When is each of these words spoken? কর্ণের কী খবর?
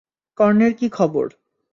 কর্ণের 0.37 0.73
কী 0.73 0.87
খবর? 0.89 1.25